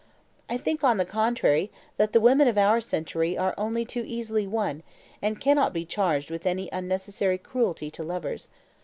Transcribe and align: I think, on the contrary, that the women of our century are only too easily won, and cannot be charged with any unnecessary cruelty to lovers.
I 0.49 0.57
think, 0.57 0.83
on 0.83 0.97
the 0.97 1.05
contrary, 1.05 1.69
that 1.97 2.11
the 2.11 2.19
women 2.19 2.47
of 2.47 2.57
our 2.57 2.81
century 2.81 3.37
are 3.37 3.53
only 3.55 3.85
too 3.85 4.03
easily 4.07 4.47
won, 4.47 4.81
and 5.21 5.39
cannot 5.39 5.73
be 5.73 5.85
charged 5.85 6.31
with 6.31 6.47
any 6.47 6.69
unnecessary 6.73 7.37
cruelty 7.37 7.91
to 7.91 8.01
lovers. 8.01 8.47